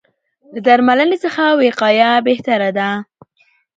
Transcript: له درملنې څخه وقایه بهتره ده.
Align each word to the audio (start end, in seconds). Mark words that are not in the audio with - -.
له 0.53 0.59
درملنې 0.67 1.17
څخه 1.23 1.43
وقایه 1.61 2.11
بهتره 2.27 2.69
ده. 2.77 2.89